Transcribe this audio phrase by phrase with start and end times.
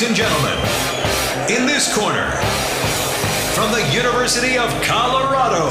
[0.00, 0.58] Ladies and gentlemen,
[1.50, 2.30] in this corner,
[3.52, 5.68] from the University of Colorado,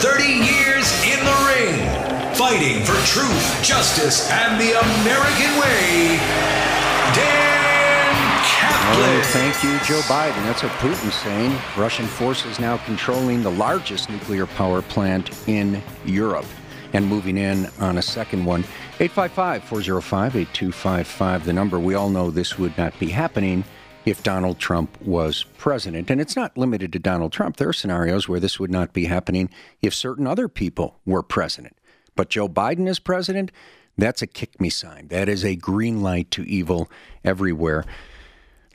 [0.00, 6.18] 30 years in the ring, fighting for truth, justice, and the American way,
[7.14, 8.98] Dan Caplis.
[8.98, 10.42] Oh, thank you, Joe Biden.
[10.46, 11.56] That's what Putin's saying.
[11.76, 16.46] Russian forces now controlling the largest nuclear power plant in Europe
[16.94, 18.60] and moving in on a second one.
[19.00, 21.78] 855 405 8255, the number.
[21.78, 23.64] We all know this would not be happening
[24.06, 26.10] if Donald Trump was president.
[26.10, 27.56] And it's not limited to Donald Trump.
[27.56, 29.50] There are scenarios where this would not be happening
[29.82, 31.76] if certain other people were president.
[32.14, 33.50] But Joe Biden is president,
[33.98, 35.08] that's a kick me sign.
[35.08, 36.90] That is a green light to evil
[37.24, 37.84] everywhere.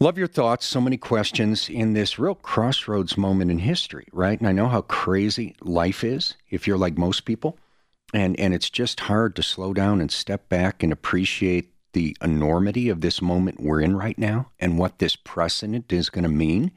[0.02, 0.66] Love your thoughts.
[0.66, 4.39] So many questions in this real crossroads moment in history, right?
[4.39, 7.58] And I know how crazy life is if you're like most people
[8.14, 12.90] and and it's just hard to slow down and step back and appreciate the enormity
[12.90, 16.72] of this moment we're in right now and what this precedent is going to mean.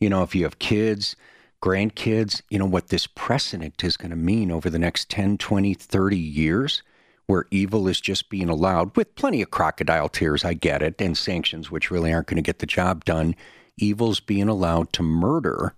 [0.00, 1.16] You know if you have kids
[1.62, 5.74] grandkids you know what this precedent is going to mean over the next 10 20
[5.74, 6.82] 30 years
[7.26, 11.16] where evil is just being allowed with plenty of crocodile tears i get it and
[11.16, 13.34] sanctions which really aren't going to get the job done
[13.78, 15.74] evil's being allowed to murder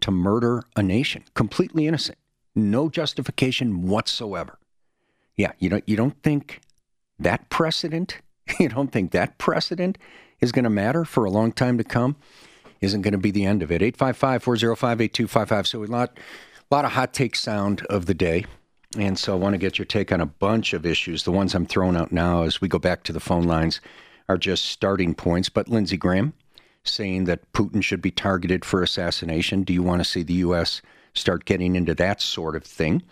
[0.00, 2.18] to murder a nation completely innocent
[2.54, 4.58] no justification whatsoever.
[5.36, 6.60] Yeah, you don't you don't think
[7.18, 8.18] that precedent,
[8.58, 9.98] you don't think that precedent
[10.40, 12.16] is going to matter for a long time to come?
[12.80, 13.80] Isn't going to be the end of it.
[13.96, 15.66] 855-405-8255.
[15.68, 16.18] So a lot
[16.70, 18.44] lot of hot take sound of the day.
[18.98, 21.22] And so I want to get your take on a bunch of issues.
[21.22, 23.80] The ones I'm throwing out now as we go back to the phone lines
[24.28, 25.48] are just starting points.
[25.48, 26.34] But Lindsey Graham
[26.84, 29.62] saying that Putin should be targeted for assassination.
[29.62, 30.82] Do you want to see the U.S
[31.14, 33.02] start getting into that sort of thing.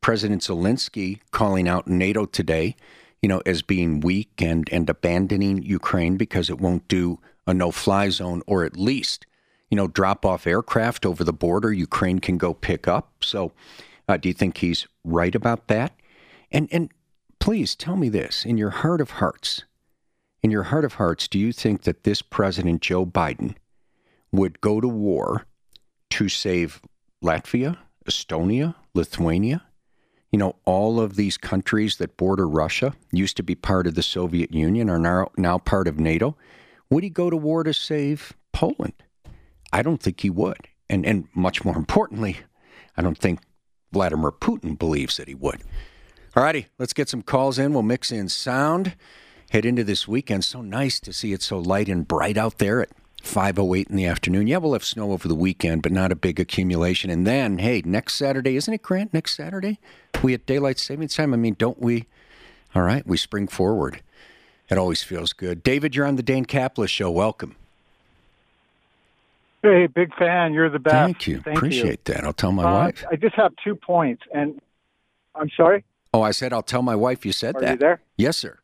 [0.00, 2.76] President Zelensky calling out NATO today,
[3.20, 7.70] you know, as being weak and, and abandoning Ukraine because it won't do a no
[7.70, 9.26] fly zone or at least,
[9.70, 13.12] you know, drop off aircraft over the border Ukraine can go pick up.
[13.20, 13.52] So,
[14.08, 15.92] uh, do you think he's right about that?
[16.50, 16.90] And, and
[17.38, 19.64] please tell me this in your heart of hearts,
[20.42, 23.54] in your heart of hearts, do you think that this President Joe Biden
[24.32, 25.46] would go to war
[26.10, 26.80] to save
[27.22, 27.76] Latvia,
[28.06, 29.62] Estonia, Lithuania.
[30.30, 34.02] You know, all of these countries that border Russia used to be part of the
[34.02, 36.36] Soviet Union are now, now part of NATO.
[36.88, 38.94] Would he go to war to save Poland?
[39.72, 40.68] I don't think he would.
[40.88, 42.38] And, and much more importantly,
[42.96, 43.40] I don't think
[43.92, 45.62] Vladimir Putin believes that he would.
[46.36, 47.72] All righty, let's get some calls in.
[47.72, 48.94] We'll mix in sound.
[49.50, 50.44] Head into this weekend.
[50.44, 52.90] So nice to see it so light and bright out there at
[53.22, 54.46] 508 in the afternoon.
[54.46, 57.10] Yeah, we'll have snow over the weekend, but not a big accumulation.
[57.10, 59.12] And then, hey, next Saturday, isn't it, Grant?
[59.14, 59.78] Next Saturday?
[60.22, 61.32] We at daylight savings time?
[61.34, 62.06] I mean, don't we?
[62.74, 64.00] All right, we spring forward.
[64.68, 65.62] It always feels good.
[65.62, 67.10] David, you're on the Dan Caplis show.
[67.10, 67.56] Welcome.
[69.62, 70.54] Hey, big fan.
[70.54, 70.94] You're the best.
[70.94, 71.40] Thank you.
[71.40, 72.14] Thank Appreciate you.
[72.14, 72.24] that.
[72.24, 73.04] I'll tell my Uh, wife.
[73.10, 74.60] I just have two points, and
[75.34, 75.84] I'm sorry.
[76.14, 77.70] Oh, I said I'll tell my wife you said Are that.
[77.72, 78.00] you there?
[78.16, 78.58] Yes, sir.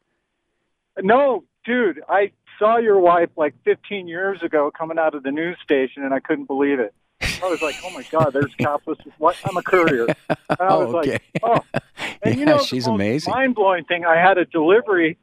[1.03, 2.03] No, dude.
[2.09, 6.12] I saw your wife like 15 years ago coming out of the news station, and
[6.15, 6.94] I couldn't believe it.
[7.43, 8.97] I was like, "Oh my God, there's Caplis.
[9.19, 9.37] What?
[9.44, 11.12] I'm a courier." And I Oh, was okay.
[11.12, 11.61] like, "Oh."
[11.99, 13.33] And Yeah, you know, she's amazing.
[13.33, 14.05] Mind-blowing thing.
[14.05, 15.19] I had a delivery.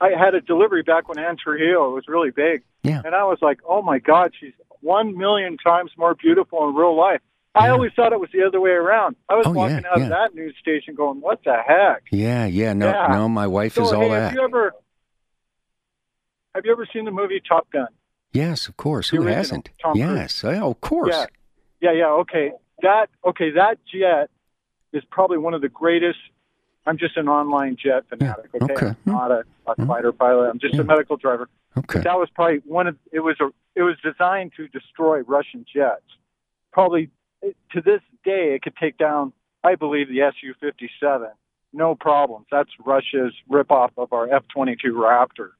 [0.00, 3.00] I had a delivery back when Anne Trujillo was really big, Yeah.
[3.04, 6.96] and I was like, "Oh my God, she's one million times more beautiful in real
[6.96, 7.20] life."
[7.54, 7.72] I Yeah.
[7.72, 9.14] always thought it was the other way around.
[9.28, 12.46] I was Oh, walking yeah, out of that news station going, "What the heck?" Yeah,
[12.46, 12.72] yeah.
[12.72, 14.22] No, no, my wife So, is all hey, that.
[14.24, 14.74] have you ever
[16.54, 17.88] have you ever seen the movie Top Gun?
[18.32, 19.10] yes, of course.
[19.10, 19.70] the Who original, hasn't?
[19.82, 20.16] Tom Cruise.
[20.16, 20.44] yes.
[20.44, 21.14] Oh, of course.
[21.14, 21.26] Yeah,
[21.80, 22.08] yeah, yeah.
[22.22, 22.52] Okay,
[22.82, 23.50] that okay.
[23.52, 24.30] That jet
[24.92, 26.18] is probably one of the greatest.
[26.86, 28.50] I'm just an online jet fanatic.
[28.52, 28.86] Yeah, Okay, okay.
[28.88, 29.86] I'm not a, a Hmm.
[29.86, 30.50] fighter pilot.
[30.50, 30.82] I'm just Yeah.
[30.82, 31.48] a medical driver.
[31.76, 31.98] Okay.
[32.00, 32.96] But that was probably one of.
[33.12, 33.48] It was a.
[33.74, 36.02] It was designed to destroy Russian jets.
[36.72, 37.10] Probably
[37.42, 39.32] to this day, it could take down.
[39.64, 41.30] I believe the Su-57.
[41.72, 42.46] No problems.
[42.50, 45.50] That's Russia's ripoff of our F-22 Raptor.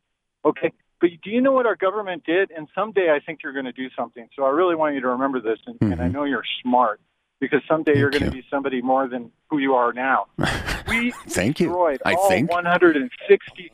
[0.44, 0.72] Okay.
[1.00, 2.50] But do you know what our government did?
[2.50, 4.28] And someday I think you're going to do something.
[4.36, 6.12] So I really want you to remember this, and, and I Mhm.
[6.12, 7.00] know you're smart
[7.40, 10.26] because someday you're Thank going to be somebody more than who you are now.
[10.88, 11.66] we Thank you.
[11.66, 12.50] destroyed I all think.
[12.50, 13.70] 160.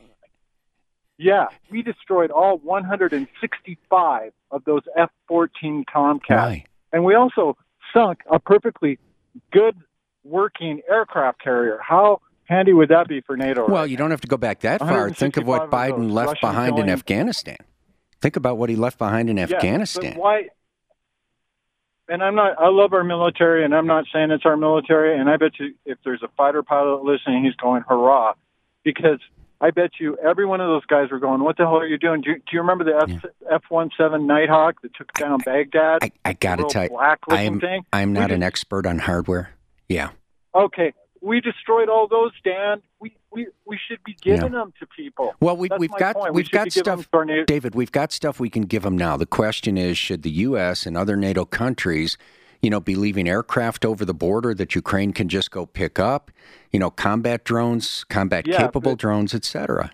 [1.17, 6.65] Yeah, we destroyed all 165 of those F-14 Tomcats, Right.
[6.91, 7.55] and we also
[7.93, 8.97] sunk a perfectly
[9.51, 9.77] good
[10.23, 11.77] working aircraft carrier.
[11.81, 13.65] How handy would that be for NATO?
[13.65, 15.09] Well, right you don't have to go back that far.
[15.09, 17.57] Think of what 165 of Biden left Russian behind in Afghanistan.
[18.21, 20.13] Think about what he left behind in Yeah, Afghanistan.
[20.13, 20.47] but why?
[22.07, 22.59] And I'm not.
[22.59, 25.17] I love our military, and I'm not saying it's our military.
[25.17, 28.33] And I bet you, if there's a fighter pilot listening, he's going hurrah,
[28.83, 29.19] because
[29.61, 31.97] I bet you every one of those guys were going, "What the hell are you
[31.97, 35.99] doing?" Do you, do you remember the F one seven Nighthawk that took down Baghdad?
[36.01, 37.85] I, I got to tell you, I am, thing?
[37.93, 39.51] I'm not an expert on hardware.
[39.87, 40.09] Yeah,
[40.53, 40.91] Okay,
[41.21, 42.81] we destroyed all those, Dan.
[42.99, 45.33] We we we should be giving them to people.
[45.39, 46.33] Well, we, we've got point.
[46.33, 47.75] We we've should got stuff, them to our na- David.
[47.75, 49.17] We've got stuff we can give them now.
[49.17, 50.85] The question is, should the U.S.
[50.85, 52.17] and other NATO countries,
[52.61, 56.31] you know, be leaving aircraft over the border that Ukraine can just go pick up?
[56.71, 59.91] You know, combat drones, combat Yeah, capable but- drones, etc.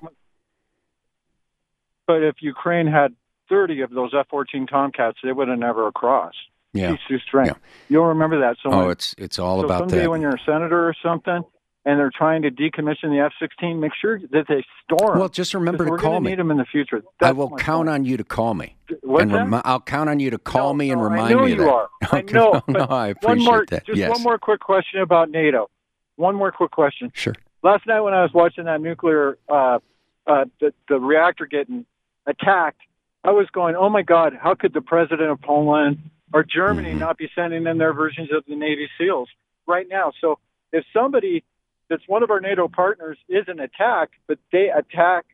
[2.08, 3.14] But if Ukraine had
[3.50, 6.38] 30 of those F-14 Tomcats, they would have never crossed.
[6.74, 6.96] Yeah.
[7.08, 7.58] Through strength.
[7.62, 7.70] Yeah.
[7.90, 8.58] You'll remember that.
[8.62, 10.10] So Oh, when- it's it's all so about someday that.
[10.12, 11.42] when you're a senator or something,
[11.86, 15.86] and they're trying to decommission the F-16, make sure that they store Well, just remember
[15.86, 16.32] to call me.
[16.32, 17.02] need them in the future.
[17.22, 17.90] I will count point.
[17.90, 18.76] on you to call me.
[19.04, 19.38] What's and that?
[19.38, 21.52] remi- I'll count on you to call No, me and no, remind I know me
[21.52, 21.70] you that.
[21.70, 21.90] are.
[22.12, 22.62] I know.
[22.68, 23.86] no, no, I appreciate one more, that.
[23.86, 24.10] Just yes.
[24.12, 25.70] one more quick question about NATO.
[26.18, 27.10] One more quick question.
[27.14, 27.36] Sure.
[27.64, 29.80] Last night when I was watching that nuclear, uh,
[30.28, 31.86] uh, the, the reactor getting
[32.26, 32.82] attacked,
[33.24, 35.98] I was going, "Oh my God, how could the president of Poland
[36.34, 37.00] or Germany Mm-hmm.
[37.00, 39.30] not be sending in their versions of the Navy SEALs
[39.66, 40.40] right now?" So
[40.72, 41.44] if somebody
[41.90, 45.26] that's one of our NATO partners isn't attack, but they attack,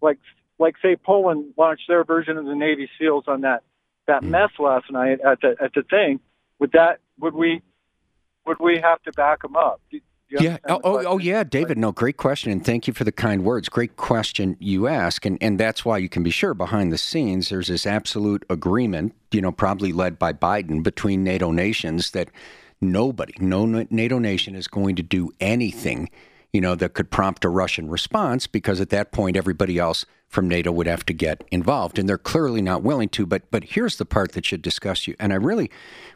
[0.00, 0.18] like
[0.58, 3.62] like say Poland launched their version of the Navy SEALs on that
[4.06, 4.30] that Mm.
[4.30, 6.20] mess last night at the at the thing,
[6.58, 7.62] would that would we
[8.46, 9.80] would we have to back them up?
[9.90, 10.00] Do-
[10.40, 10.58] Yeah.
[10.68, 11.76] Oh, oh, oh, yeah, David.
[11.78, 13.68] No, great question, and thank you for the kind words.
[13.68, 17.48] Great question you ask, and and that's why you can be sure behind the scenes
[17.48, 22.30] there's this absolute agreement, you know, probably led by Biden between NATO nations that
[22.80, 26.08] nobody, no NATO nation is going to do anything,
[26.52, 30.48] you know, that could prompt a Russian response because at that point everybody else from
[30.48, 33.26] NATO would have to get involved, and they're clearly not willing to.
[33.26, 35.70] But but here's the part that should discuss you, and I really,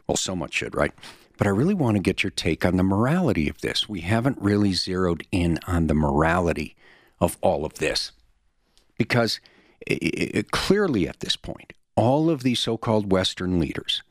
[0.07, 0.91] well, so much should, right?
[1.37, 3.87] But I really want to get your take on the morality of this.
[3.87, 6.75] We haven't really zeroed in on the morality
[7.19, 8.11] of all of this.
[8.97, 9.39] Because
[9.89, 9.97] i
[10.35, 14.03] i clearly at this point, all of these so called Western leaders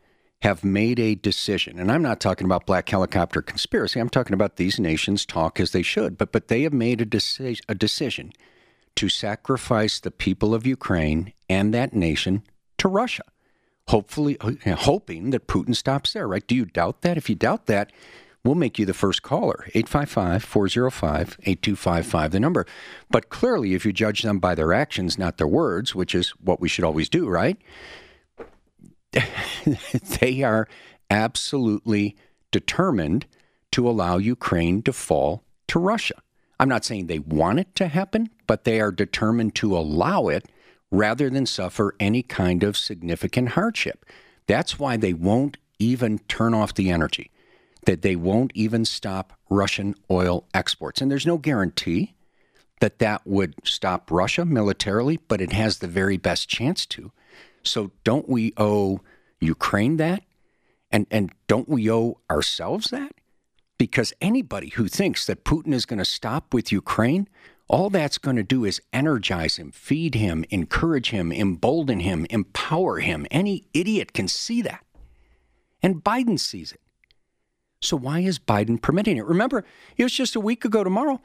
[0.42, 1.78] have made a decision.
[1.78, 3.98] And I'm not talking about black helicopter conspiracy.
[3.98, 6.18] I'm talking about these nations talk as they should.
[6.18, 8.32] But, but they have made a, deci- a decision
[8.96, 12.42] to sacrifice the people of Ukraine and that nation
[12.78, 13.24] to Russia
[13.88, 16.46] hopefully uh, hoping that Putin stops there, right?
[16.46, 17.16] Do you doubt that?
[17.16, 17.90] If you doubt that,
[18.44, 19.66] we'll make you the first caller.
[19.74, 22.66] 855-405-8255 the number.
[23.10, 26.60] But clearly if you judge them by their actions, not their words, which is what
[26.60, 27.56] we should always do, right?
[30.20, 30.68] they are
[31.10, 32.16] absolutely
[32.50, 33.26] determined
[33.72, 36.14] to allow Ukraine to fall to Russia.
[36.58, 40.46] I'm not saying they want it to happen, but they are determined to allow it
[40.90, 44.04] rather than suffer any kind of significant hardship.
[44.46, 47.30] That's why they won't even turn off the energy,
[47.84, 51.00] that they won't even stop Russian oil exports.
[51.00, 52.14] And there's no guarantee
[52.80, 57.10] that that would stop Russia militarily, but it has the very best chance to.
[57.62, 59.00] So don't we owe
[59.40, 60.22] Ukraine that?
[60.90, 63.12] And and don't we owe ourselves that?
[63.78, 67.28] Because anybody who thinks that Putin is going to stop with Ukraine,
[67.68, 72.98] all that's going to do is energize him, feed him, encourage him, embolden him, empower
[72.98, 73.26] him.
[73.30, 74.84] Any idiot can see that.
[75.82, 76.80] And Biden sees it.
[77.82, 79.26] So why is Biden permitting it?
[79.26, 79.64] Remember,
[79.96, 81.20] it was just a week ago tomorrow.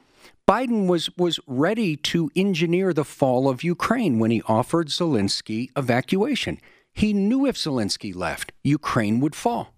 [0.48, 6.60] Biden was was ready to engineer the fall of Ukraine when he offered Zelensky evacuation.
[6.92, 9.74] He knew if Zelensky left, Ukraine would fall.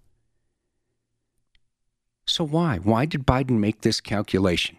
[2.27, 2.77] So why?
[2.77, 4.77] Why did Biden make this calculation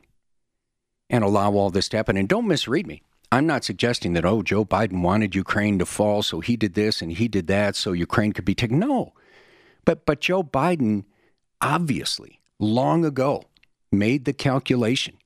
[1.09, 2.17] and allow all this to happen?
[2.17, 3.03] And don't misread me.
[3.33, 7.03] I'm not suggesting that, oh, Joe Biden wanted Ukraine to fall, so he did this
[7.03, 8.79] and he did that so Ukraine could be taken.
[8.79, 9.13] No.
[9.85, 11.05] But but Joe Biden
[11.61, 13.45] obviously long ago
[13.91, 15.17] made the calculation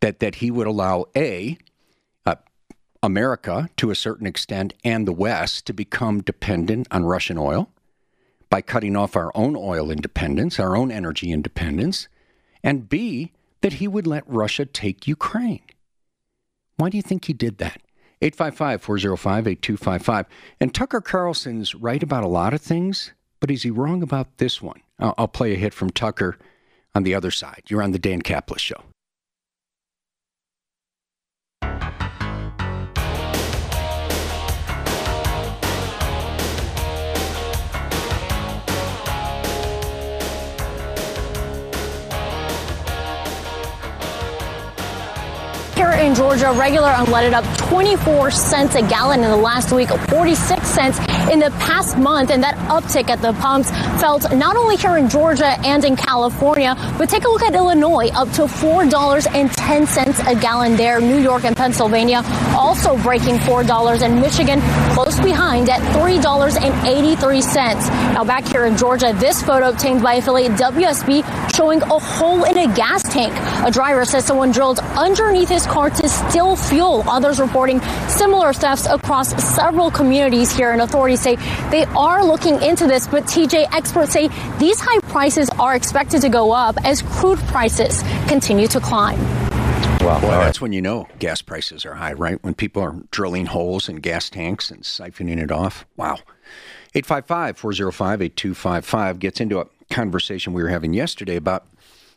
[0.00, 1.58] that that he would allow a
[2.26, 2.36] uh,
[3.02, 7.70] America to a certain extent and the West to become dependent on Russian oil
[8.50, 12.08] by cutting off our own oil independence, our own energy independence,
[12.62, 13.32] and B
[13.64, 15.62] that he would let Russia take Ukraine.
[16.76, 17.80] Why do you think he did that?
[18.20, 20.26] 855 405 8255.
[20.60, 24.60] And Tucker Carlson's right about a lot of things, but is he wrong about this
[24.60, 24.82] one?
[24.98, 26.36] I'll, I'll play a hit from Tucker
[26.94, 27.62] on the other side.
[27.68, 28.82] You're on the Dan Caplis Show.
[45.84, 50.66] Here in Georgia, regular unleaded up 24 cents a gallon in the last week, 46
[50.66, 50.98] cents
[51.32, 52.30] in the past month.
[52.30, 56.74] And that uptick at the pumps felt not only here in Georgia and in California,
[56.98, 61.00] but take a look at Illinois, up to $4.10 a gallon there.
[61.00, 62.22] New York and Pennsylvania
[62.54, 64.60] also breaking $4 and Michigan
[64.94, 68.14] close behind at $3.83.
[68.14, 72.58] Now back here in Georgia, this photo obtained by affiliate WSB showing a hole in
[72.58, 73.32] a gas tank.
[73.66, 77.04] A driver says someone drilled underneath his car to steal fuel.
[77.08, 81.36] Others reporting similar thefts across several communities here, and authorities say
[81.70, 83.06] they are looking into this.
[83.06, 88.02] But TJ, experts say these high prices are expected to go up as crude prices
[88.26, 89.20] continue to climb.
[90.00, 92.42] Well, well, that's when you know gas prices are high, right?
[92.42, 95.86] When people are drilling holes in gas tanks and siphoning it off.
[95.96, 96.18] Wow.
[96.96, 101.66] 855 405 8255 gets into a conversation we were having yesterday about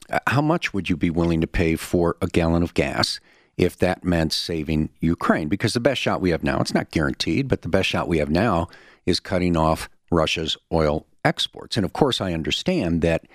[0.10, 3.20] uh, how much would you be willing to pay for a gallon of gas
[3.58, 5.48] if that meant saving Ukraine?
[5.48, 8.20] Because the best shot we have now, it's not guaranteed, but the best shot we
[8.20, 8.68] have now
[9.06, 11.76] is cutting off Russia's oil exports.
[11.78, 13.26] And of course, I understand that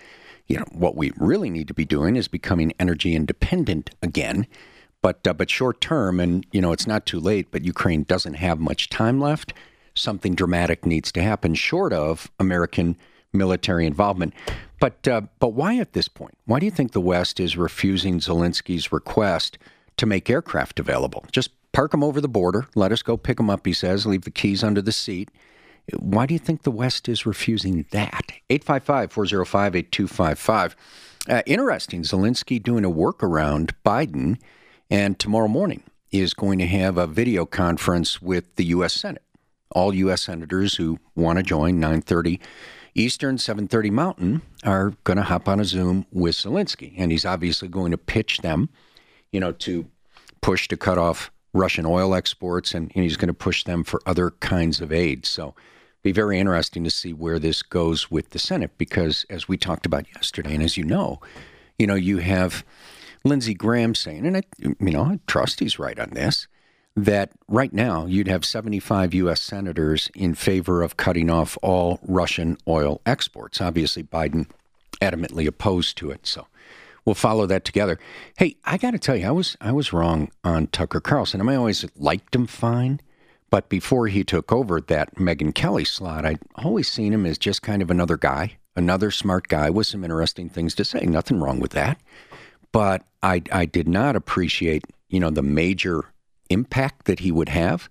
[0.46, 4.46] you know what we really need to be doing is becoming energy independent again.
[5.00, 7.50] But uh, but short term, and you know it's not too late.
[7.50, 9.52] But Ukraine doesn't have much time left.
[9.94, 12.96] Something dramatic needs to happen, short of American
[13.32, 14.34] military involvement.
[14.78, 16.36] But uh, but why at this point?
[16.46, 19.58] Why do you think the West is refusing Zelensky's request
[19.96, 21.24] to make aircraft available?
[21.32, 22.66] Just park them over the border.
[22.74, 23.66] Let us go pick them up.
[23.66, 25.30] He says, leave the keys under the seat.
[25.98, 28.32] Why do you think the West is refusing that?
[28.50, 30.76] 855 405 8255.
[31.28, 32.02] Uh, interesting.
[32.02, 34.38] Zelensky doing a workaround Biden,
[34.90, 38.92] and tomorrow morning is going to have a video conference with the U.S.
[38.92, 39.22] Senate.
[39.70, 40.22] All U.S.
[40.22, 42.40] senators who want to join 930
[42.94, 47.68] Eastern, 730 Mountain are going to hop on a Zoom with Zelensky, and he's obviously
[47.68, 48.68] going to pitch them,
[49.32, 49.86] you know, to
[50.40, 54.00] push to cut off Russian oil exports, and, and he's going to push them for
[54.06, 55.26] other kinds of aid.
[55.26, 55.54] So
[56.02, 59.86] be very interesting to see where this goes with the Senate because, as we talked
[59.86, 61.20] about yesterday, and as you know,
[61.78, 62.64] you know, you have
[63.24, 66.48] Lindsey Graham saying, and I, you know, I trust he's right on this,
[66.96, 69.40] that right now you'd have 75 U.S.
[69.40, 73.60] senators in favor of cutting off all Russian oil exports.
[73.60, 74.48] Obviously, Biden
[75.00, 76.26] adamantly opposed to it.
[76.26, 76.46] So
[77.04, 77.98] we'll follow that together.
[78.36, 81.40] Hey, I got to tell you, I was I was wrong on Tucker Carlson.
[81.40, 83.00] I, mean, I always liked him fine.
[83.50, 87.60] But before he took over that Megyn Kelly slot, I'd always seen him as just
[87.60, 91.00] kind of another guy, another smart guy with some interesting things to say.
[91.00, 92.00] Nothing wrong with that.
[92.72, 96.06] But I, I did not appreciate, you know, the major
[96.48, 97.90] impact that he would have.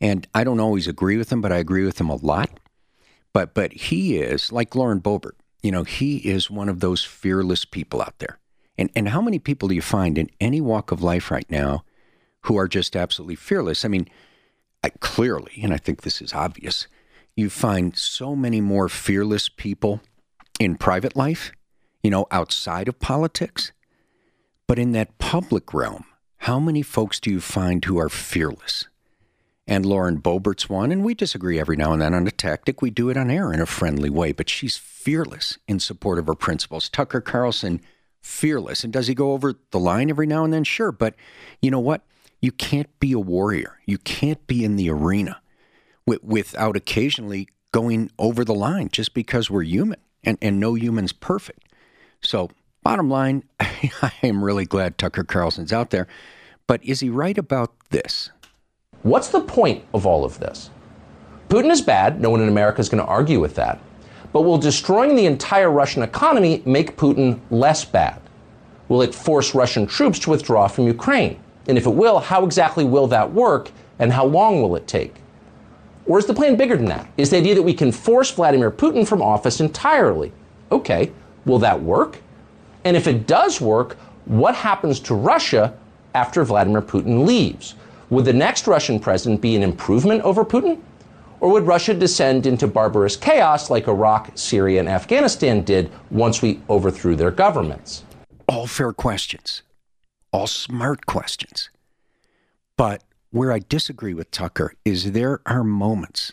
[0.00, 2.60] And I don't always agree with him, but I agree with him a lot.
[3.32, 5.34] But but he is like Lauren Boebert.
[5.64, 8.38] You know, he is one of those fearless people out there.
[8.78, 11.84] And and how many people do you find in any walk of life right now
[12.42, 13.84] who are just absolutely fearless?
[13.84, 14.08] I mean,
[14.82, 16.86] I, clearly, and I think this is obvious,
[17.36, 20.00] you find so many more fearless people
[20.58, 21.52] in private life,
[22.02, 23.72] you know, outside of politics.
[24.66, 26.04] But in that public realm,
[26.38, 28.86] how many folks do you find who are fearless?
[29.66, 32.82] And Lauren Boebert's one, and we disagree every now and then on a tactic.
[32.82, 36.26] We do it on air in a friendly way, but she's fearless in support of
[36.26, 36.88] her principles.
[36.88, 37.80] Tucker Carlson,
[38.22, 38.84] fearless.
[38.84, 40.64] And does he go over the line every now and then?
[40.64, 40.92] Sure.
[40.92, 41.14] But
[41.60, 42.02] you know what?
[42.40, 43.78] You can't be a warrior.
[43.86, 45.40] You can't be in the arena
[46.06, 51.68] without occasionally going over the line just because we're human and, and no human's perfect.
[52.20, 52.50] So,
[52.82, 56.06] bottom line, I am really glad Tucker Carlson's out there.
[56.66, 58.30] But is he right about this?
[59.02, 60.70] What's the point of all of this?
[61.48, 62.20] Putin is bad.
[62.20, 63.80] No one in America is going to argue with that.
[64.32, 68.20] But will destroying the entire Russian economy make Putin less bad?
[68.88, 71.38] Will it force Russian troops to withdraw from Ukraine?
[71.68, 75.14] And if it will, how exactly will that work and how long will it take?
[76.06, 77.08] Or is the plan bigger than that?
[77.16, 80.32] Is the idea that we can force Vladimir Putin from office entirely?
[80.72, 81.12] Okay,
[81.44, 82.18] will that work?
[82.84, 85.76] And if it does work, what happens to Russia
[86.14, 87.74] after Vladimir Putin leaves?
[88.10, 90.80] Would the next Russian president be an improvement over Putin?
[91.42, 96.60] Or would Russia descend into barbarous chaos like Iraq, Syria, and Afghanistan did once we
[96.70, 98.04] overthrew their governments?
[98.48, 99.62] All fair questions
[100.32, 101.70] all smart questions.
[102.76, 106.32] But where I disagree with Tucker is there are moments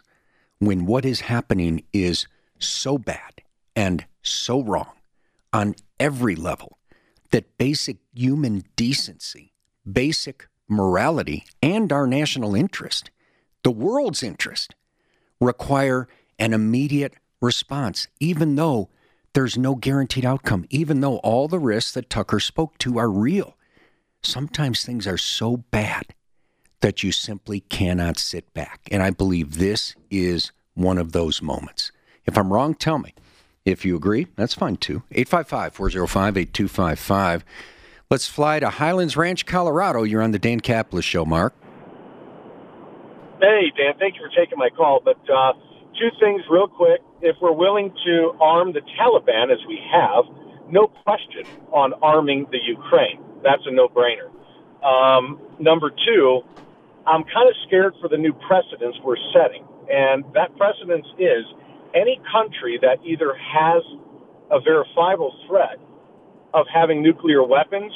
[0.59, 3.41] when what is happening is so bad
[3.75, 4.93] and so wrong
[5.53, 6.77] on every level
[7.31, 9.53] that basic human decency,
[9.89, 13.11] basic morality, and our national interest,
[13.63, 14.75] the world's interest,
[15.39, 18.89] require an immediate response, even though
[19.33, 23.55] there's no guaranteed outcome, even though all the risks that Tucker spoke to are real.
[24.21, 26.13] Sometimes things are so bad
[26.81, 28.81] that you simply cannot sit back.
[28.91, 31.91] And I believe this is one of those moments.
[32.25, 33.13] If I'm wrong, tell me.
[33.65, 35.03] If you agree, that's fine too.
[35.11, 37.45] 855 405 8255.
[38.09, 40.03] Let's fly to Highlands Ranch, Colorado.
[40.03, 41.53] You're on the Dan Caplis Show, Mark.
[43.39, 44.99] Hey, Dan, thank you for taking my call.
[45.03, 45.53] But uh,
[45.95, 46.99] two things, real quick.
[47.21, 50.25] If we're willing to arm the Taliban, as we have,
[50.69, 53.23] no question on arming the Ukraine.
[53.41, 54.27] That's a no brainer.
[54.83, 56.41] Um, number two,
[57.07, 59.63] I'm kind of scared for the new precedents we're setting.
[59.89, 61.45] And that precedence is
[61.95, 63.83] any country that either has
[64.51, 65.79] a verifiable threat
[66.53, 67.91] of having nuclear weapons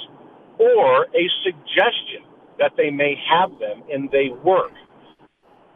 [0.57, 2.23] or a suggestion
[2.59, 4.71] that they may have them and they work.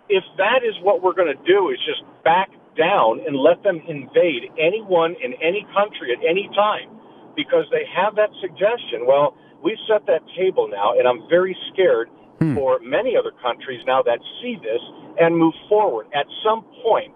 [0.10, 3.82] If that is what we're going to do, is just back down and let them
[3.88, 6.90] invade anyone in any country at any time
[7.36, 9.06] because they have that suggestion.
[9.06, 12.10] Well, we've set that table now, and I'm very scared
[12.40, 12.56] hmm.
[12.56, 14.82] for many other countries now that see this
[15.20, 16.08] and move forward.
[16.14, 17.14] At some point,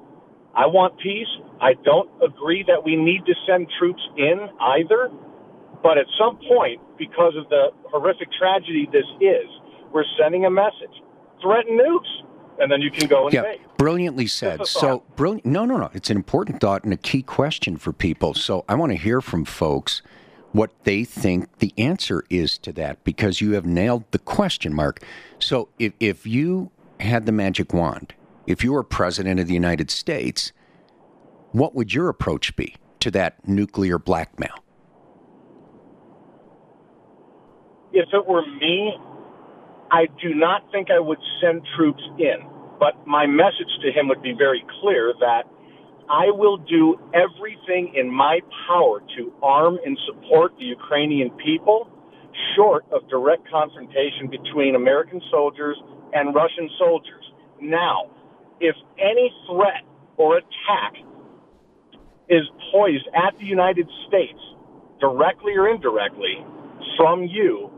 [0.56, 1.30] I want peace.
[1.62, 5.10] I don't agree that we need to send troops in either.
[5.82, 9.50] But at some point, because of the horrific tragedy this is,
[9.94, 10.94] we're sending a message.
[11.42, 12.12] Threaten nukes.
[12.62, 14.68] And then you can go and yeah, brilliantly said.
[14.68, 15.46] So brilliant.
[15.46, 15.90] No, no, no.
[15.94, 18.34] It's an important thought and a key question for people.
[18.34, 20.02] So I want to hear from folks
[20.52, 25.04] what they think the answer is to that because you have nailed the question mark.
[25.40, 28.14] So if, if you had the magic wand
[28.48, 30.52] if you were president of the United States,
[31.52, 34.64] what would your approach be to that nuclear blackmail?
[37.94, 38.98] If it were me,
[39.92, 42.38] I do not think I would send troops in.
[42.82, 45.44] But my message to him would be very clear that
[46.10, 51.88] I will do everything in my power to arm and support the Ukrainian people,
[52.56, 55.78] short of direct confrontation between American soldiers
[56.14, 57.24] and Russian soldiers.
[57.62, 58.10] Now,
[58.60, 59.86] if any threat
[60.18, 60.94] or attack
[62.30, 64.42] is poised at the United States,
[65.00, 66.44] directly or indirectly,
[66.98, 67.70] from you,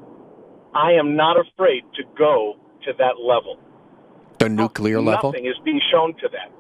[0.73, 3.59] I am not afraid to go to that level.
[4.43, 5.31] The nuclear Nothing level?
[5.31, 6.51] Nothing is being shown to that.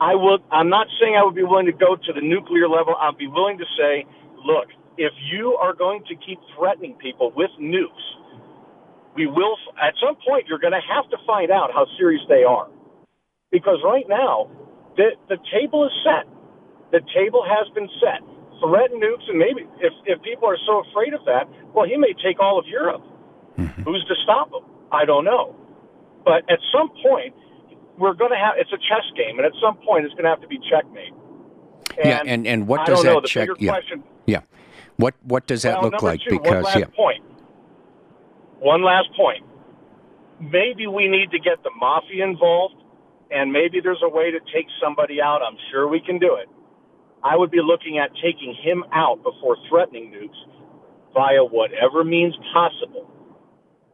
[0.00, 0.38] I will.
[0.50, 2.94] I'm not saying I would be willing to go to the nuclear level.
[3.00, 4.04] I'll be willing to say,
[4.44, 8.06] look, if you are going to keep threatening people with nukes,
[9.16, 12.44] we will, at some point, you're going to have to find out how serious they
[12.44, 12.68] are.
[13.50, 14.50] Because right now,
[14.96, 16.28] the, the table is set.
[16.92, 18.20] The table has been set.
[18.60, 22.12] Threaten nukes, and maybe if, if people are so afraid of that, well, he may
[22.22, 23.02] take all of Europe.
[23.56, 23.82] Mm-hmm.
[23.82, 24.64] Who's to stop him?
[24.92, 25.56] I don't know.
[26.26, 27.34] But at some point,
[27.96, 30.30] we're going to have, it's a chess game, and at some point, it's going to
[30.30, 31.14] have to be checkmate.
[31.96, 33.48] And yeah, and, and what does that know, check?
[33.58, 33.70] Yeah.
[33.70, 34.40] Question, yeah.
[34.96, 36.20] What what does that well, look like?
[36.20, 36.86] Two, because yeah.
[36.86, 37.22] point
[38.58, 39.44] one last point.
[40.40, 42.74] Maybe we need to get the mafia involved,
[43.30, 45.40] and maybe there's a way to take somebody out.
[45.42, 46.48] I'm sure we can do it.
[47.22, 50.36] I would be looking at taking him out before threatening nukes
[51.14, 53.10] via whatever means possible.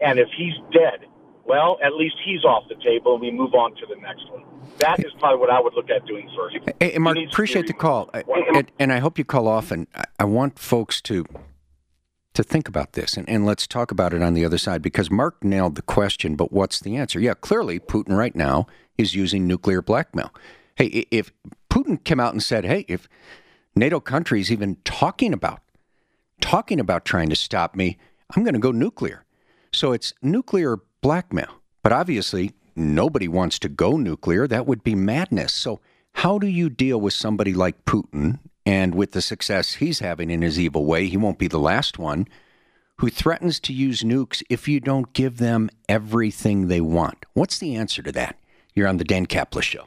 [0.01, 1.07] And if he's dead,
[1.45, 4.45] well, at least he's off the table and we move on to the next one.
[4.79, 6.57] That is probably what I would look at doing first.
[6.81, 8.11] Hey, Mark, appreciate the call.
[8.13, 9.87] And, and, I hope you call often.
[10.19, 11.25] I want folks to
[12.35, 15.11] to think about this, and, and let's talk about it on the other side because
[15.11, 17.21] Mark nailed the question, but what's the answer?
[17.21, 20.33] Yeah, clearly Putin right now is using nuclear blackmail.
[20.77, 21.31] Hey, if
[21.69, 23.07] Putin came out and said, hey, if
[23.77, 25.61] NATO countries even talking about
[26.43, 27.97] talking about trying to stop me,
[28.37, 29.25] I'm going to go nuclear.
[29.73, 31.61] So it's nuclear blackmail.
[31.83, 34.47] But obviously, nobody wants to go nuclear.
[34.47, 35.53] That would be madness.
[35.53, 35.81] So
[36.15, 40.43] how do you deal with somebody like Putin and with the success he's having in
[40.43, 42.27] his evil way, he won't be the last one
[42.99, 47.27] who threatens to use nukes if you don't give them everything they want.
[47.33, 48.39] What's the answer to that?
[48.75, 49.87] You're on the Dan Caplis Show.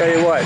[0.00, 0.42] tell you what,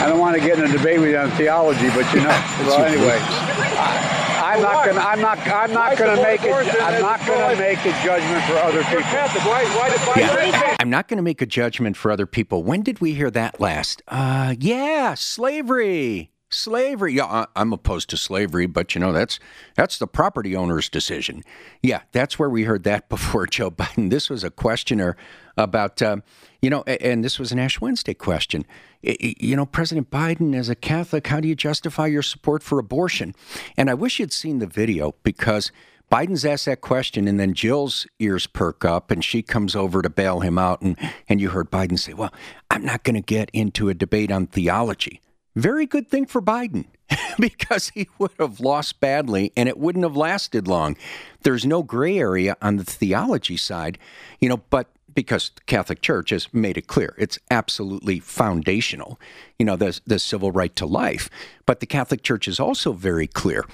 [0.00, 2.28] I don't want to get in a debate with you on theology, but you know.
[2.64, 5.00] well, anyway, I, am not gonna.
[5.00, 5.38] I'm not.
[5.46, 6.52] I'm not gonna make it.
[6.80, 9.02] I'm not gonna make a judgment for other people.
[9.02, 10.76] Why, why did Yeah.
[10.80, 12.64] I'm not going to make a judgment for other people.
[12.64, 14.02] When did we hear that last?
[14.08, 16.31] Uh, yeah, slavery.
[16.54, 17.14] Slavery.
[17.14, 19.38] Yeah, I'm opposed to slavery, but you know that's
[19.74, 21.42] that's the property owner's decision.
[21.82, 24.10] Yeah, that's where we heard that before Joe Biden.
[24.10, 25.16] This was a questioner
[25.56, 26.22] about, um,
[26.60, 28.64] you know, and this was an Ash Wednesday question.
[29.02, 33.34] You know, President Biden, as a Catholic, how do you justify your support for abortion?
[33.76, 35.72] And I wish you'd seen the video because
[36.12, 40.10] Biden's asked that question, and then Jill's ears perk up, and she comes over to
[40.10, 40.82] bail him out.
[40.82, 42.32] And, and you heard Biden say, Well,
[42.70, 45.22] I'm not going to get into a debate on theology.
[45.54, 46.86] Very good thing for Biden
[47.38, 50.96] because he would have lost badly and it wouldn't have lasted long.
[51.42, 53.98] There's no gray area on the theology side,
[54.40, 59.20] you know, but because the Catholic Church has made it clear, it's absolutely foundational,
[59.58, 61.28] you know, the, the civil right to life.
[61.66, 63.64] But the Catholic Church is also very clear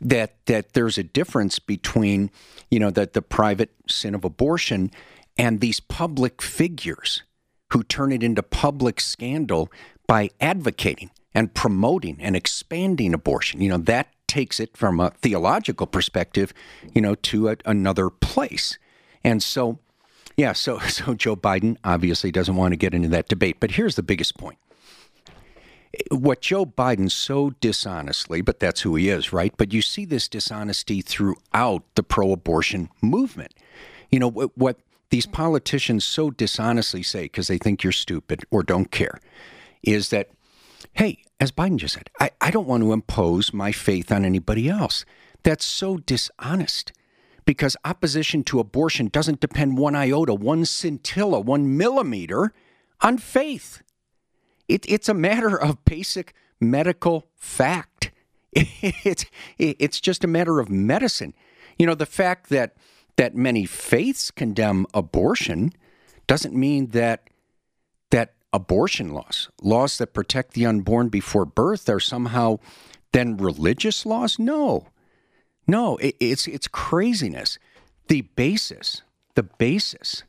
[0.00, 2.30] that that there's a difference between,
[2.70, 4.90] you know, that the private sin of abortion
[5.38, 7.22] and these public figures
[7.72, 9.70] who turn it into public scandal
[10.06, 13.60] by advocating and promoting and expanding abortion.
[13.60, 16.54] You know, that takes it from a theological perspective,
[16.94, 18.78] you know, to a, another place.
[19.22, 19.78] And so,
[20.38, 23.58] yeah, so so Joe Biden obviously doesn't want to get into that debate.
[23.60, 24.58] But here's the biggest point.
[26.10, 29.52] What Joe Biden so dishonestly, but that's who he is, right?
[29.58, 33.52] But you see this dishonesty throughout the pro abortion movement.
[34.10, 34.78] You know, what, what
[35.10, 39.20] these politicians so dishonestly say because they think you're stupid or don't care
[39.82, 40.30] is that,
[40.96, 44.68] hey, as Biden just said, I, I don't want to impose my faith on anybody
[44.68, 45.04] else.
[45.42, 46.92] That's so dishonest
[47.44, 52.52] because opposition to abortion doesn't depend one iota, one scintilla, one millimeter
[53.00, 53.82] on faith.
[54.68, 58.10] It, it's a matter of basic medical fact.
[58.82, 59.26] It's,
[59.58, 61.34] it's just a matter of medicine.
[61.78, 62.74] You know, the fact that,
[63.16, 65.72] that many faiths condemn abortion
[66.26, 67.28] doesn't mean that
[68.56, 72.58] abortion laws, laws that protect the unborn before birth, are somehow
[73.12, 74.38] then religious laws.
[74.38, 74.88] No,
[75.66, 77.58] no, it, it's it's craziness.
[78.08, 79.02] The basis,
[79.34, 80.24] the basis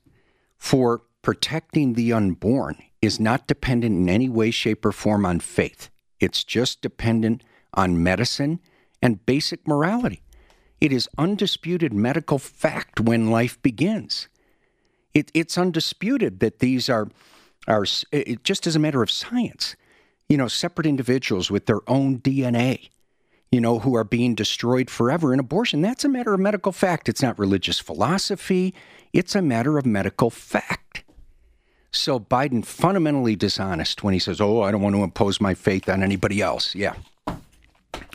[0.58, 5.90] for protecting the unborn is not dependent in any way, shape, or form on faith.
[6.20, 8.60] It's just dependent on medicine
[9.02, 10.22] and basic morality.
[10.82, 14.28] It is undisputed medical fact when life begins.
[15.14, 17.08] It, it's undisputed that these are,
[17.68, 19.76] are it, just as a matter of science,
[20.30, 22.90] you know, separate individuals with their own DNA,
[23.52, 25.82] you know, who are being destroyed forever in abortion.
[25.82, 27.10] That's a matter of medical fact.
[27.10, 28.74] It's not religious philosophy,
[29.14, 31.04] it's a matter of medical fact.
[31.92, 35.90] So Biden fundamentally dishonest when he says, "Oh, I don't want to impose my faith
[35.90, 36.94] on anybody else." Yeah.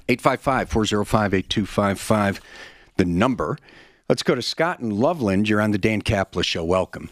[0.09, 2.41] 855-405-8255
[2.97, 3.59] the number.
[4.09, 5.49] Let's go to Scott in Loveland.
[5.49, 6.65] You're on the Dan Caplis show.
[6.65, 7.09] Welcome.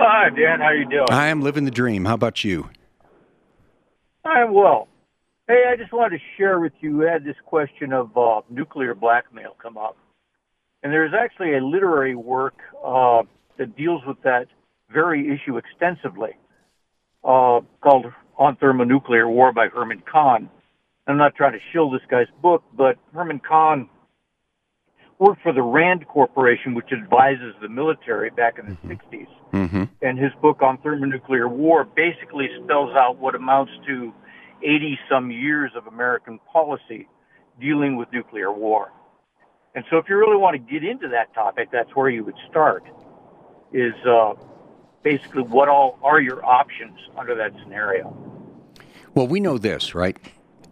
[0.00, 0.60] Hi, Dan.
[0.60, 1.06] How you doing?
[1.10, 2.04] I am living the dream.
[2.04, 2.70] How about you?
[4.24, 4.86] I'm well.
[5.48, 6.98] Hey, I just wanted to share with you.
[6.98, 9.96] We had this question of uh, nuclear blackmail come up,
[10.84, 13.22] and there's actually a literary work uh,
[13.56, 14.46] that deals with that
[14.88, 16.36] very issue extensively,
[17.24, 18.06] uh, called
[18.38, 20.48] "On Thermonuclear War" by Herman Kahn.
[21.08, 23.88] I'm not trying to shill this guy's book, but Herman Kahn
[25.18, 29.26] worked for the Rand Corporation, which advises the military back in the 60s.
[29.52, 29.84] Mm-hmm.
[30.02, 34.12] And his book on thermonuclear war basically spells out what amounts to
[34.62, 37.08] 80 some years of American policy
[37.60, 38.92] dealing with nuclear war.
[39.74, 42.38] And so if you really want to get into that topic, that's where you would
[42.48, 42.84] start,
[43.72, 44.34] is uh,
[45.02, 48.16] basically what all are your options under that scenario.
[49.14, 50.16] Well, we know this, right?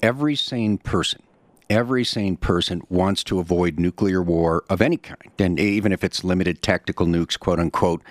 [0.03, 1.23] Every sane person,
[1.69, 6.25] every sane person wants to avoid nuclear war of any kind, and even if it's
[6.25, 8.03] limited tactical nukes, quote unquote,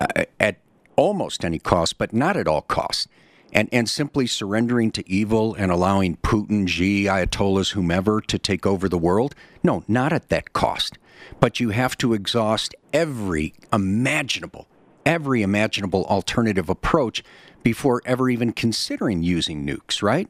[0.00, 0.58] uh, at
[0.96, 3.08] almost any cost, but not at all costs.
[3.50, 8.90] And, and simply surrendering to evil and allowing Putin, Xi, Ayatollahs, whomever to take over
[8.90, 9.34] the world?
[9.62, 10.98] No, not at that cost.
[11.40, 14.68] But you have to exhaust every imaginable,
[15.06, 17.24] every imaginable alternative approach
[17.62, 20.28] before ever even considering using nukes, right?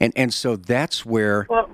[0.00, 1.68] And and so that's where Well,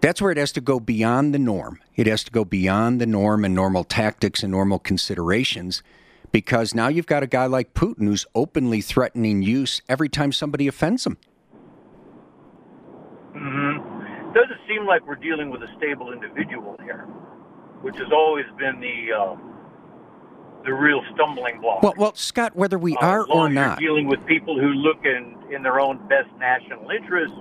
[0.00, 1.80] that's where it has to go beyond the norm.
[1.96, 5.82] It has to go beyond the norm and normal tactics and normal considerations
[6.32, 10.66] because now you've got a guy like Putin who's openly threatening use every time somebody
[10.66, 11.18] offends him.
[13.32, 14.00] hmm
[14.32, 17.02] doesn't seem like we're dealing with a stable individual here,
[17.82, 19.36] which has always been the uh,
[20.64, 21.82] the real stumbling block.
[21.82, 25.36] Well, well, Scott, whether we uh, are or not, dealing with people who look in
[25.50, 27.34] in their own best national interest,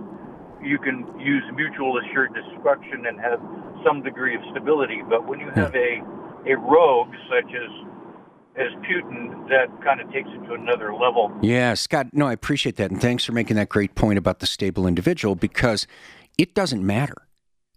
[0.61, 3.39] you can use mutual assured destruction and have
[3.85, 5.01] some degree of stability.
[5.07, 6.01] But when you have a
[6.47, 7.69] a rogue such as
[8.55, 11.31] as Putin, that kind of takes it to another level.
[11.41, 12.07] Yeah, Scott.
[12.11, 15.35] No, I appreciate that, and thanks for making that great point about the stable individual
[15.35, 15.87] because
[16.37, 17.27] it doesn't matter.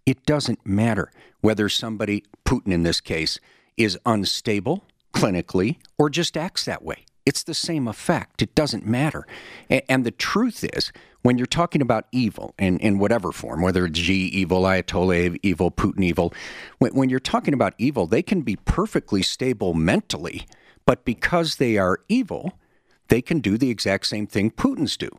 [0.05, 3.39] It doesn't matter whether somebody, Putin in this case,
[3.77, 7.05] is unstable clinically or just acts that way.
[7.25, 8.41] It's the same effect.
[8.41, 9.25] It doesn't matter.
[9.69, 13.97] And the truth is, when you're talking about evil in, in whatever form, whether it's
[13.97, 16.33] Xi evil, Ayatollah evil, Putin evil,
[16.79, 20.45] when, when you're talking about evil, they can be perfectly stable mentally,
[20.85, 22.59] but because they are evil,
[23.07, 25.09] they can do the exact same thing Putin's do,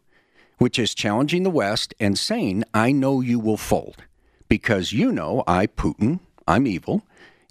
[0.59, 4.05] which is challenging the West and saying, I know you will fold
[4.47, 7.03] because you know I, Putin, I'm evil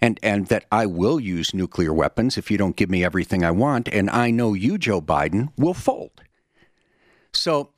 [0.04, 3.52] and and that I will use nuclear weapons if you don't give me everything I
[3.52, 6.22] want, and I know you, Joe Biden, will fold.
[7.32, 7.70] So,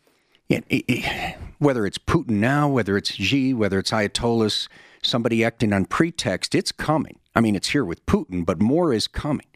[0.50, 4.68] it, it, whether it's Putin now, whether it's Xi, whether it's Ayatollahs,
[5.04, 7.20] somebody acting on pretext, it's coming.
[7.36, 9.48] I mean, it's here with Putin, but more is coming.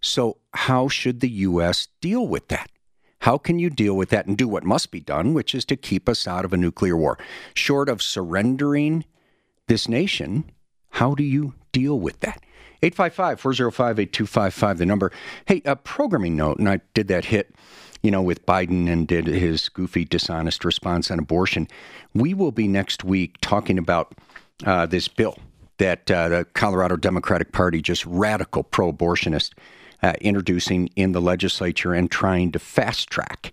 [0.00, 1.88] So, how should the U.S.
[2.00, 2.70] deal with that?
[3.22, 5.76] How can you deal with that and do what must be done, which is to
[5.76, 7.18] keep us out of a nuclear war?
[7.52, 9.04] Short of surrendering
[9.66, 10.44] this nation,
[10.98, 12.42] how do you deal with that?
[12.82, 15.12] 855 405 8255, the number.
[15.46, 17.54] Hey, a programming note, and I did that hit,
[18.02, 21.68] you know, with Biden and did his goofy, dishonest response on abortion.
[22.14, 24.16] We will be next week talking about
[24.66, 25.38] uh, this bill
[25.76, 29.52] that uh, the Colorado Democratic Party, just radical pro abortionist,
[30.02, 33.52] uh, introducing in the legislature and trying to fast track.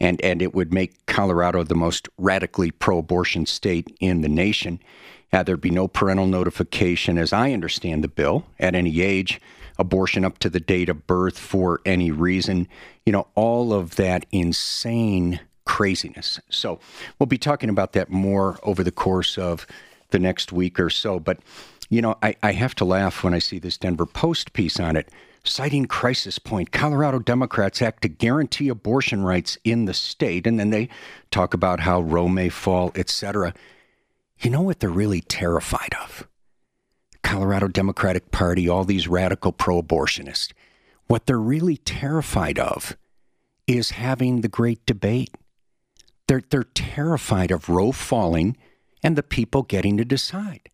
[0.00, 4.80] And, and it would make Colorado the most radically pro abortion state in the nation.
[5.32, 9.40] Uh, there'd be no parental notification, as I understand the bill, at any age,
[9.78, 12.68] abortion up to the date of birth for any reason.
[13.04, 16.40] You know, all of that insane craziness.
[16.48, 16.78] So
[17.18, 19.66] we'll be talking about that more over the course of
[20.10, 21.18] the next week or so.
[21.18, 21.40] But,
[21.90, 24.96] you know, I, I have to laugh when I see this Denver Post piece on
[24.96, 25.10] it.
[25.44, 30.70] Citing crisis point, Colorado Democrats act to guarantee abortion rights in the state, and then
[30.70, 30.88] they
[31.30, 33.54] talk about how Roe may fall, etc.
[34.38, 36.28] You know what they're really terrified of?
[37.22, 40.52] Colorado Democratic Party, all these radical pro abortionists.
[41.06, 42.96] What they're really terrified of
[43.66, 45.34] is having the great debate.
[46.28, 48.56] They're, they're terrified of Roe falling
[49.02, 50.70] and the people getting to decide.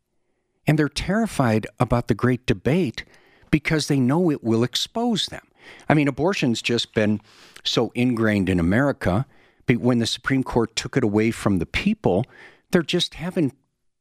[0.66, 3.05] And they're terrified about the great debate
[3.51, 5.46] because they know it will expose them.
[5.88, 7.20] I mean, abortion's just been
[7.64, 9.27] so ingrained in America.
[9.66, 12.25] But when the Supreme Court took it away from the people,
[12.72, 13.54] there just haven't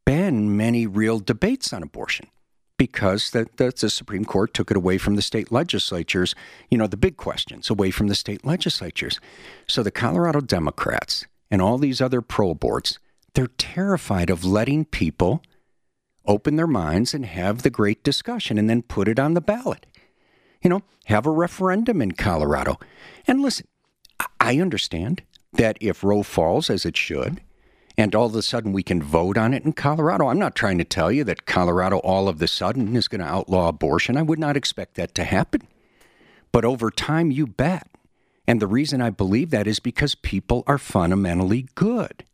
[0.05, 2.27] been many real debates on abortion
[2.77, 6.34] because the, the, the, Supreme Court took it away from the state legislatures,
[6.71, 9.19] you know, the big questions away from the state legislatures.
[9.67, 12.97] So the Colorado Democrats and all these other pro aborts,
[13.36, 15.43] they're terrified of letting people
[16.25, 19.86] open their minds and have the great discussion and then put it on the ballot.
[20.63, 22.79] You know, have a referendum in Colorado.
[23.27, 23.67] And listen,
[24.39, 25.21] I understand
[25.53, 27.41] that if Roe falls as it should,
[27.97, 30.27] and all of a sudden we can vote on it in Colorado.
[30.27, 33.27] I'm not trying to tell you that Colorado all of a sudden is going to
[33.27, 34.17] outlaw abortion.
[34.17, 35.67] I would not expect that to happen.
[36.51, 37.88] But over time, you bet.
[38.47, 42.25] And the reason I believe that is because people are fundamentally good.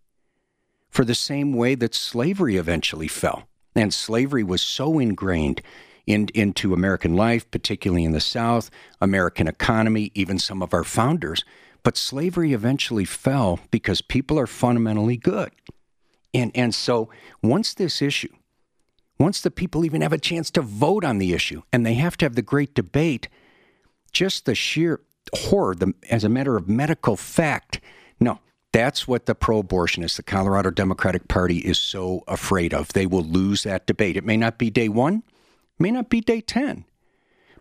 [0.89, 3.47] For the same way that slavery eventually fell.
[3.75, 5.61] And slavery was so ingrained
[6.07, 11.43] in, into American life, particularly in the South, American economy, even some of our founders
[11.83, 15.51] but slavery eventually fell because people are fundamentally good.
[16.33, 17.09] And, and so
[17.41, 18.33] once this issue,
[19.19, 22.17] once the people even have a chance to vote on the issue and they have
[22.17, 23.27] to have the great debate,
[24.11, 25.01] just the sheer
[25.33, 27.79] horror, the, as a matter of medical fact,
[28.19, 28.39] no,
[28.71, 32.93] that's what the pro abortionists, the Colorado Democratic Party, is so afraid of.
[32.93, 34.17] They will lose that debate.
[34.17, 35.23] It may not be day one,
[35.79, 36.85] may not be day 10,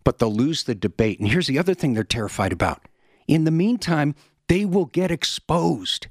[0.05, 1.18] but they'll lose the debate.
[1.18, 2.83] And here's the other thing they're terrified about
[3.26, 4.14] in the meantime,
[4.48, 6.06] they will get exposed.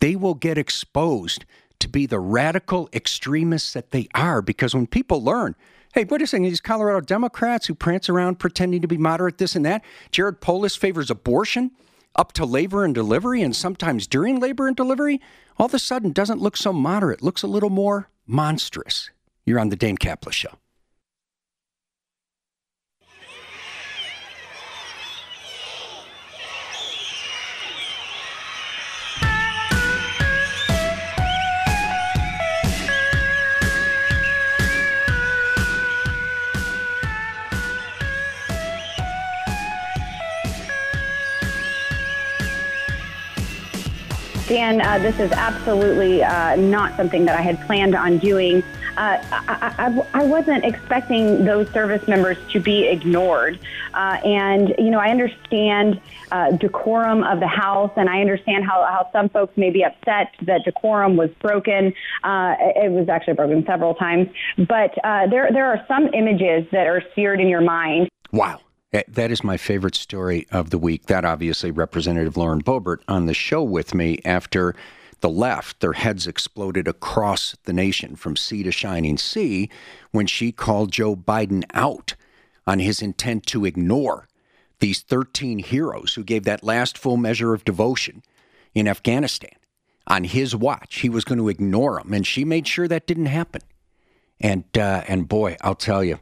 [0.00, 1.44] They will get exposed
[1.80, 5.54] to be the radical extremists that they are because when people learn,
[5.94, 6.44] hey, what are saying?
[6.44, 10.76] These Colorado Democrats who prance around pretending to be moderate, this and that, Jared Polis
[10.76, 11.70] favors abortion
[12.14, 15.20] up to labor and delivery and sometimes during labor and delivery,
[15.58, 19.10] all of a sudden doesn't look so moderate, looks a little more monstrous.
[19.44, 20.58] You're on the Dan Caplis Show.
[44.46, 48.62] Dan, uh, this is absolutely uh, not something that I had planned on doing.
[48.96, 53.58] Uh, I, I, I, wasn't expecting those service members to be ignored.
[53.92, 58.86] Uh, and, you know, I understand uh, decorum of the House, and I understand how,
[58.88, 61.92] how some folks may be upset that decorum was broken.
[62.22, 64.28] Uh, it was actually broken several times.
[64.56, 68.08] But there, there are some images that are seared in your mind.
[68.32, 68.60] Wow.
[68.92, 71.06] Eh, that is my favorite story of the week.
[71.06, 74.74] That obviously, Representative Lauren Boebert on the show with me after
[75.20, 79.70] the left, their heads exploded across the nation from sea to shining sea
[80.12, 82.14] when she called Joe Biden out
[82.66, 84.28] on his intent to ignore
[84.78, 88.22] these 13 heroes who gave that last full measure of devotion
[88.74, 89.56] in Afghanistan.
[90.06, 93.26] On his watch, he was going to ignore them, and she made sure that didn't
[93.26, 93.62] happen.
[94.40, 96.18] And uh, and boy, I'll tell you,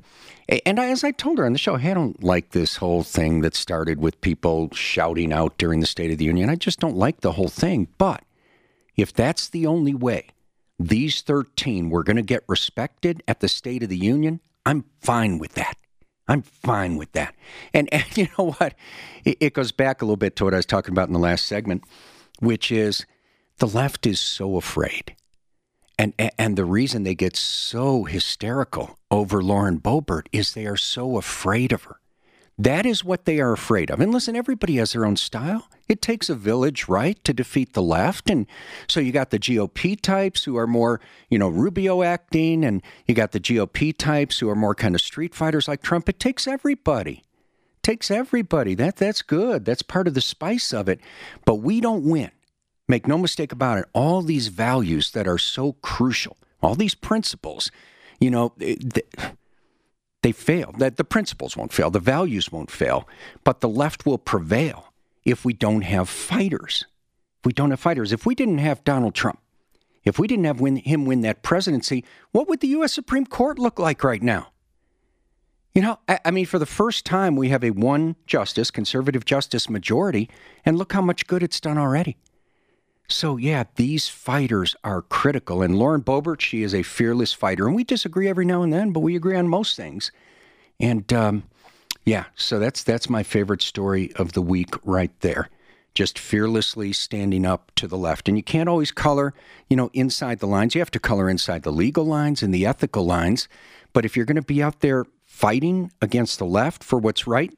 [0.48, 3.40] and as I told her on the show, hey, I don't like this whole thing
[3.40, 6.50] that started with people shouting out during the State of the Union.
[6.50, 7.88] I just don't like the whole thing.
[7.96, 8.22] But
[8.96, 10.28] if that's the only way
[10.78, 15.38] these 13 were going to get respected at the State of the Union, I'm fine
[15.38, 15.76] with that.
[16.28, 17.34] I'm fine with that.
[17.72, 18.74] And, and you know what?
[19.24, 21.18] It, it goes back a little bit to what I was talking about in the
[21.20, 21.84] last segment,
[22.40, 23.06] which is
[23.58, 25.16] the left is so afraid
[25.98, 31.16] and, and the reason they get so hysterical over Lauren Boebert is they are so
[31.16, 32.00] afraid of her.
[32.56, 34.00] That is what they are afraid of.
[34.00, 35.68] And listen, everybody has their own style.
[35.88, 38.30] It takes a village, right, to defeat the left.
[38.30, 38.46] And
[38.86, 43.14] so you got the GOP types who are more, you know, Rubio acting, and you
[43.14, 46.08] got the GOP types who are more kind of street fighters like Trump.
[46.08, 47.24] It takes everybody.
[47.76, 48.76] It takes everybody.
[48.76, 49.64] That that's good.
[49.64, 51.00] That's part of the spice of it.
[51.44, 52.30] But we don't win
[52.88, 57.70] Make no mistake about it, all these values that are so crucial, all these principles,
[58.20, 58.76] you know, they,
[60.22, 60.74] they fail.
[60.78, 63.08] That the principles won't fail, the values won't fail,
[63.42, 64.92] but the left will prevail
[65.24, 66.84] if we don't have fighters.
[67.40, 69.38] If we don't have fighters, if we didn't have Donald Trump,
[70.04, 72.92] if we didn't have win, him win that presidency, what would the U.S.
[72.92, 74.48] Supreme Court look like right now?
[75.74, 79.24] You know, I, I, mean, for the first time, we have a one justice, conservative
[79.24, 80.30] justice majority,
[80.64, 82.16] and look how much good it's done already.
[83.06, 85.62] So, yeah, these fighters are critical.
[85.62, 87.66] And Lauren Boebert, she is a fearless fighter.
[87.66, 90.10] And we disagree every now and then, but we agree on most things.
[90.80, 91.44] And um,
[92.04, 95.48] yeah, so that's that's my favorite story of the week right there.
[95.94, 98.28] Just fearlessly standing up to the left.
[98.28, 99.32] And you can't always color,
[99.68, 100.74] you know, inside the lines.
[100.74, 103.48] You have to color inside the legal lines and the ethical lines.
[103.92, 107.56] But if you're going to be out there fighting against the left for what's right,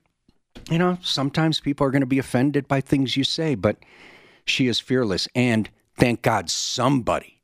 [0.71, 3.55] you know, sometimes people are going to be offended by things you say.
[3.55, 3.79] But
[4.47, 5.29] she is fearless.
[5.35, 7.43] And thank God somebody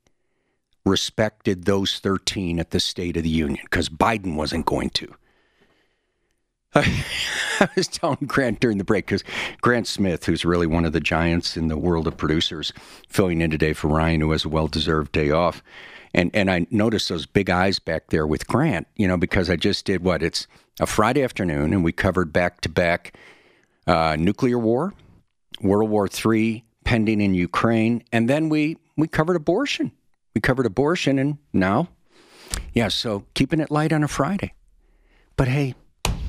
[0.85, 5.13] respected those 13 at the State of the Union because Biden wasn't going to.
[6.75, 9.23] I was telling Grant during the break because
[9.61, 12.73] Grant Smith, who's really one of the giants in the world of producers,
[13.07, 15.61] filling in today for Ryan, who has a well deserved day off.
[16.15, 19.55] And, and I noticed those big eyes back there with Grant, you know, because I
[19.55, 20.21] just did what?
[20.23, 20.47] It's
[20.79, 23.15] a Friday afternoon, and we covered back to back
[23.87, 24.93] nuclear war,
[25.61, 29.91] World War III, pending in Ukraine, and then we we covered abortion.
[30.35, 31.89] We covered abortion, and now,
[32.73, 32.87] yeah.
[32.87, 34.53] So keeping it light on a Friday,
[35.35, 35.75] but hey,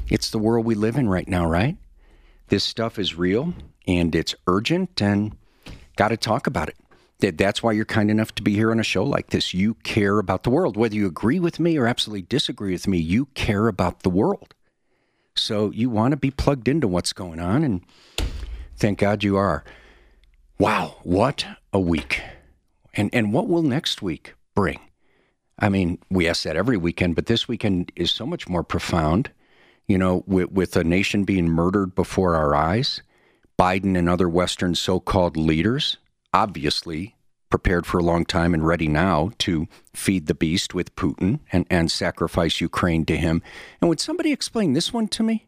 [0.08, 1.76] it's the world we live in right now, right?
[2.48, 3.54] This stuff is real
[3.86, 5.36] and it's urgent, and
[5.96, 6.76] got to talk about it.
[7.38, 9.54] That's why you're kind enough to be here on a show like this.
[9.54, 10.76] You care about the world.
[10.76, 14.54] Whether you agree with me or absolutely disagree with me, you care about the world.
[15.34, 17.82] So you want to be plugged into what's going on, and
[18.76, 19.64] thank God you are.
[20.58, 22.22] Wow, what a week.
[22.94, 24.78] And and what will next week bring?
[25.58, 29.30] I mean, we ask that every weekend, but this weekend is so much more profound.
[29.86, 33.02] You know, with, with a nation being murdered before our eyes,
[33.58, 35.98] Biden and other Western so called leaders,
[36.32, 37.16] obviously
[37.50, 41.66] prepared for a long time and ready now to feed the beast with Putin and,
[41.70, 43.42] and sacrifice Ukraine to him.
[43.80, 45.46] And would somebody explain this one to me?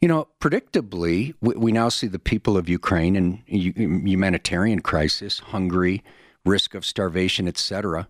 [0.00, 3.42] You know, predictably, we, we now see the people of Ukraine in
[3.76, 6.04] um, humanitarian crisis, hungry,
[6.44, 8.06] risk of starvation, etc.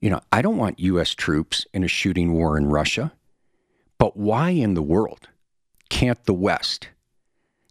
[0.00, 1.10] You know, I don't want U.S.
[1.10, 3.12] troops in a shooting war in Russia.
[3.98, 5.28] But why in the world
[5.88, 6.88] can't the West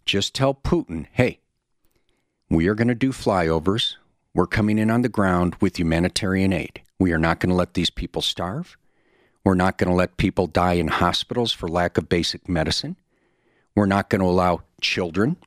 [0.05, 1.39] just tell Putin, hey,
[2.49, 3.95] we are going to do flyovers.
[4.33, 6.81] We're coming in on the ground with humanitarian aid.
[6.99, 8.77] We are not going to let these people starve.
[9.43, 12.97] We're not going to let people die in hospitals for lack of basic medicine.
[13.75, 15.37] We're not going to allow children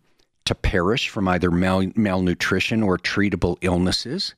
[0.44, 4.34] to perish from either mal- malnutrition or treatable illnesses.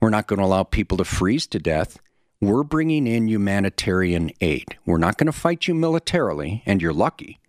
[0.00, 1.98] We're not going to allow people to freeze to death.
[2.40, 4.76] We're bringing in humanitarian aid.
[4.84, 7.40] We're not going to fight you militarily, and you're lucky,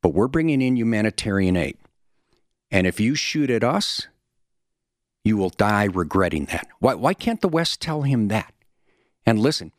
[0.00, 1.76] but we're bringing in humanitarian aid.
[2.70, 4.06] And if you shoot at us,
[5.24, 6.66] You will die regretting that.
[6.80, 8.52] Why, why can't the West tell him that?
[9.24, 9.72] And listen,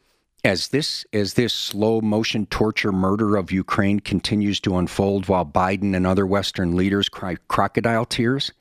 [0.44, 5.96] as this as this slow motion torture murder of Ukraine continues to unfold while Biden
[5.96, 8.52] and other Western leaders cry crocodile tears,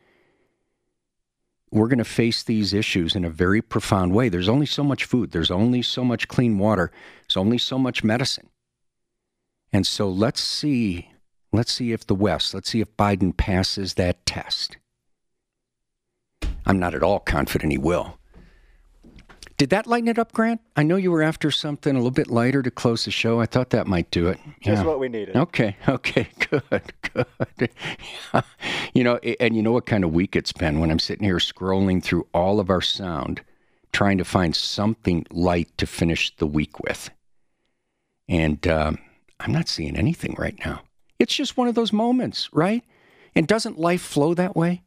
[1.72, 4.28] we're going to face these issues in a very profound way.
[4.28, 8.04] There's only so much food, there's only so much clean water, there's only so much
[8.04, 8.48] medicine.
[9.72, 11.08] And so let's see
[11.52, 14.76] let's see if the West, let's see if Biden passes that test.
[16.64, 18.18] I'm not at all confident he will.
[19.62, 20.60] Did that lighten it up, Grant?
[20.74, 23.38] I know you were after something a little bit lighter to close the show.
[23.38, 24.40] I thought that might do it.
[24.60, 25.36] Just what we needed.
[25.36, 27.70] Okay, okay, good, good.
[28.92, 31.36] you know, and you know what kind of week it's been when I'm sitting here
[31.36, 33.42] scrolling through all of our sound,
[33.92, 37.10] trying to find something light to finish the week with.
[38.28, 38.98] And um,
[39.38, 40.82] I'm not seeing anything right now.
[41.20, 42.82] It's just one of those moments, right?
[43.36, 44.82] And doesn't life flow that way?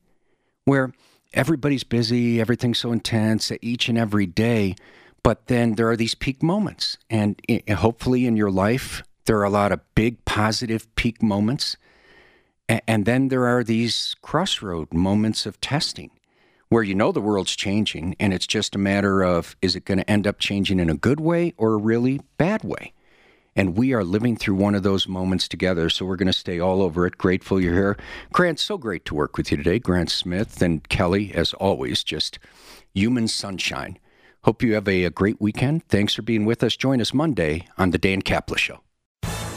[0.65, 0.91] Where
[1.35, 4.75] everybody's busy, everything's so intense each and every day.
[5.21, 6.97] But then there are these peak moments.
[7.09, 11.77] And hopefully in your life, there are a lot of big positive peak moments.
[12.69, 16.11] And then there are these crossroad moments of testing
[16.69, 19.99] where you know the world's changing and it's just a matter of is it going
[19.99, 22.93] to end up changing in a good way or a really bad way?
[23.55, 25.89] And we are living through one of those moments together.
[25.89, 27.17] So we're going to stay all over it.
[27.17, 27.97] Grateful you're here.
[28.33, 29.79] Grant, so great to work with you today.
[29.79, 32.37] Grant Smith and Kelly, as always, just
[32.93, 33.97] human sunshine.
[34.43, 35.87] Hope you have a, a great weekend.
[35.87, 36.75] Thanks for being with us.
[36.75, 38.84] Join us Monday on The Dan Caplis Show.